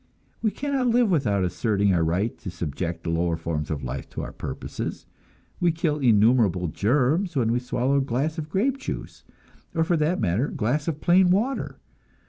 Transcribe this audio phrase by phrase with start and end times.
[0.41, 4.23] We cannot live without asserting our right to subject the lower forms of life to
[4.23, 5.05] our purposes;
[5.59, 9.23] we kill innumerable germs when we swallow a glass of grape juice,
[9.75, 11.77] or for that matter a glass of plain water.